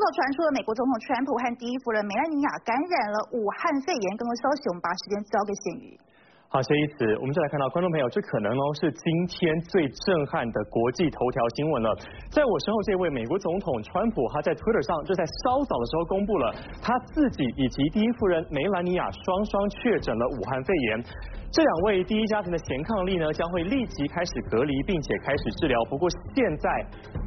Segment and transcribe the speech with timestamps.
[0.00, 5.92] 报传出了美国总统川普和第一夫人梅兰妮亚感染了武汉肺炎，更多消息我们把时间交给咸鱼。
[6.50, 11.94] 好，所以此我们就来看到观众朋友，这可能哦是今天最震撼的国际头条新闻了。
[12.32, 16.50] 在我身后这位美国总统川普，他在 Twitter 上就在稍早的时候公布了
[16.82, 21.04] 他自己以及第一夫人梅兰妮亚双双确诊了武汉肺炎。
[21.52, 25.78] 这两位第一家庭的贤伉俪呢，将会立即开始隔离，并且开始治疗。
[25.86, 26.66] 不过现在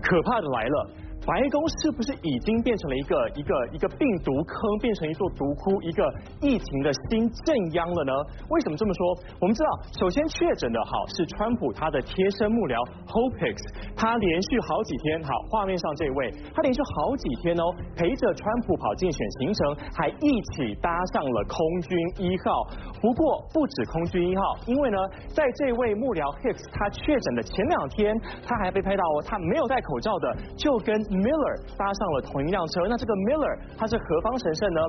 [0.02, 0.90] 可怕的来了。
[1.26, 6.04] 白宫是不是已经变成了一个一个一个病毒坑，变成一座毒窟，一个
[6.42, 8.12] 疫情的新镇央了呢？
[8.50, 9.18] 为什么这么说？
[9.40, 9.70] 我们知道，
[10.00, 12.76] 首先确诊的好是川普他的贴身幕僚
[13.08, 13.56] Hopix，
[13.96, 22.68] 他连续好几天，好画面上这位，他连续好几天哦，陪着川普跑竞选行程，还一起搭上了空军一号。
[23.00, 24.98] 不过不止空军一号，因为呢，
[25.32, 28.12] 在这位幕僚 Hicks 他确诊的前两天，
[28.44, 34.82] 他还被拍到哦，他没有戴口罩的，就跟 Miller 搭上了同一辆车，那这个 Miller 他是何方神圣呢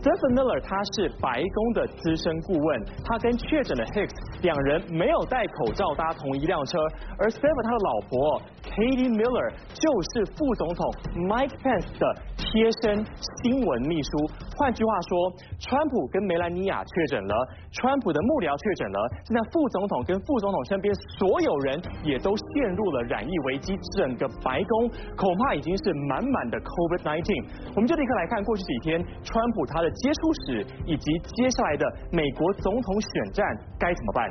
[0.00, 4.12] ？Stephen Miller 他是白宫的资深顾问，他跟确诊的 Hicks
[4.42, 6.78] 两人没有戴口罩搭同一辆车，
[7.18, 10.82] 而 Stephen 他的老婆 Katie Miller 就是副总统
[11.28, 12.04] Mike Pence 的
[12.52, 13.02] 贴身
[13.40, 14.28] 新闻秘书。
[14.60, 17.32] 换句话说，川普跟梅兰妮亚确诊了，
[17.72, 24.84] 川普的幕僚确诊了，现在副总统跟副总统身边所有人也都陷入了染疫危机，整个白宫。
[25.16, 27.72] 恐怕已经是满满的 COVID-19。
[27.72, 33.40] 我们就立刻来看过去几天川普他的接触史，以及接下来的美国总统选战
[33.80, 34.28] 该怎么办。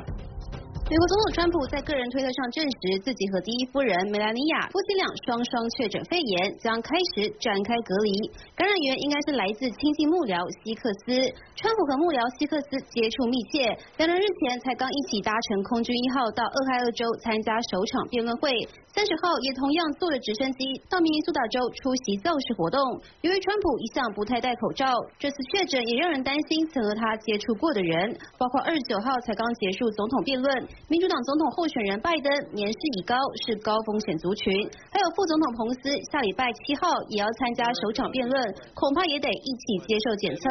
[0.92, 8.12] 美国总统川普在个人推特上证实，自己和第一夫人梅兰妮亚夫妻俩双双确诊肺炎，将开始展开隔离。
[8.52, 11.16] 感染源应该是来自亲近幕僚希克斯。
[11.56, 18.52] 川普和幕僚希克斯接触密切，两人日前才刚一起搭乘空军一号到俄亥俄州参加首场辩论会。
[18.92, 20.60] 三十号也同样坐着直升机
[20.92, 22.76] 到明尼苏达州出席造势活动。
[23.24, 30.52] 由于川普一向不太戴口罩，这次确诊也让人担心曾和他接触过的人，包括二十九号才刚结束总统辩论。
[30.88, 33.16] 民主党总统候选人拜登年事已高，
[33.46, 34.52] 是高风险族群。
[34.90, 38.36] 还有副总统彭斯下礼拜七号也要参加首场辩论，
[38.74, 40.42] 恐怕也得一起接受检测。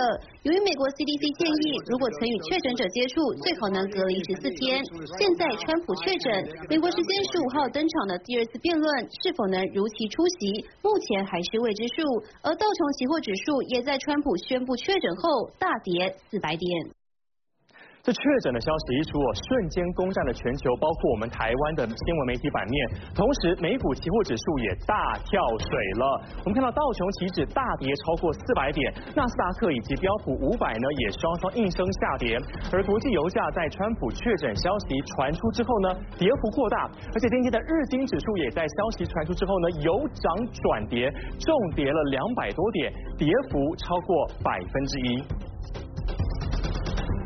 [0.41, 4.81] 由于美国 CDC 建议，如果曾与确诊者接触，最好能隔离十四天。
[5.19, 6.31] 现在川普确诊，
[6.69, 8.87] 美国时间十五号登场的第二次辩论
[9.21, 12.01] 是否能如期出席，目前还是未知数。
[12.41, 17.00] 而道琼期货指数也在川普宣布确诊后大跌四百点。
[18.03, 19.13] 这确诊的消息一出，
[19.45, 22.75] 瞬间攻占了全球，包括我们台湾的新闻媒体版面。
[23.13, 25.69] 同时，美股期货指数也大跳水
[26.01, 26.05] 了。
[26.41, 32.41] 我们看到道琼期指大跌超过四百点，纳斯达克以及标普五百呢也双双应声下跌。
[32.73, 36.89] 而国际油价在川普确诊消息传出之后呢，跌幅扩大。
[37.13, 41.05] 而且今天的日经指数也在消息传出之后呢，由涨转跌，
[41.37, 45.23] 重跌了两百多点，跌幅超过百分之一。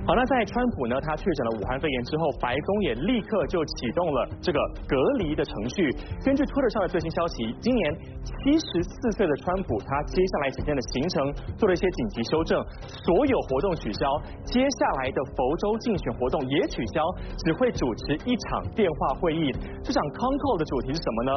[0.06, 5.90] 好，那在川普呢，他确诊了武汉肺炎之后，白宫也立刻就启动了这个隔离的程序。
[6.24, 7.82] 根据 Twitter 上的最新消息，今年
[8.22, 14.06] 七十四岁的川普，他接下来几天的行程做了一些紧急修正，所有活动取消，
[14.46, 17.02] 接下来的佛州竞选活动也取消，
[17.42, 19.50] 只会主持一场电话会议。
[19.82, 21.32] 这场 c o n c o 的主题是什么呢？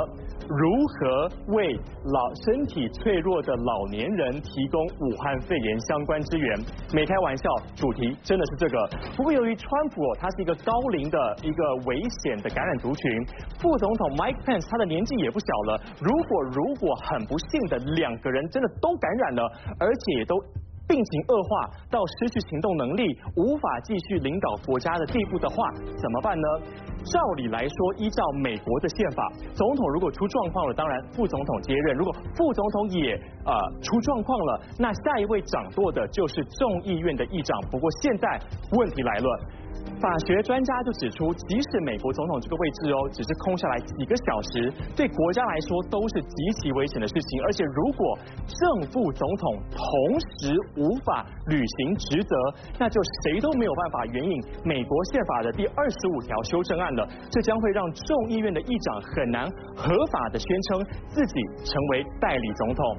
[0.44, 1.72] 如何为
[2.04, 6.52] 老身体脆弱的老年人提供武汉肺炎相关支援？
[6.92, 8.57] 没开玩笑，主题真的是。
[8.58, 13.24] 这个不过由于川普他是一个高龄的一个危险的感染族群，
[13.62, 15.80] 副总统 Mike Pence 他的年纪也不小了。
[16.02, 19.42] 如果如果很不幸的两个人真的都感染了，
[19.78, 20.34] 而且也都。
[20.88, 23.04] 病情恶化到失去行动能力、
[23.36, 25.70] 无法继续领导国家的地步的话，
[26.00, 26.48] 怎么办呢？
[27.12, 33.14] 照理来说，依照美国的宪法，总统如果出状况了，当然副总统接任；如果副总统也
[33.44, 33.52] 呃
[33.82, 37.60] 出状况了，那下一位掌舵的就是众议院的议长。
[37.70, 38.40] 不过现在
[38.72, 39.28] 问题来了。
[40.00, 47.42] 法学专家就指出，即使美国总统这个位置哦，只是空下来几个小时，对国家来说都是极其危险的事情。
[47.42, 52.36] 而且，如果正副总统同时无法履行职责，
[52.78, 56.94] 那就谁都没有办法援引美国宪法的第二十五条修正案
[57.30, 62.96] 这将会让众议院的议长很难合法的宣称自己成为代理总统。